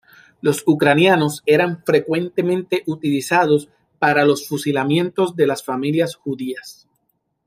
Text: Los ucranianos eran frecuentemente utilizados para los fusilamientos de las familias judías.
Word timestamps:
Los 0.41 0.63
ucranianos 0.65 1.43
eran 1.45 1.83
frecuentemente 1.83 2.81
utilizados 2.87 3.69
para 3.99 4.25
los 4.25 4.47
fusilamientos 4.47 5.35
de 5.35 5.45
las 5.45 5.63
familias 5.63 6.15
judías. 6.15 6.87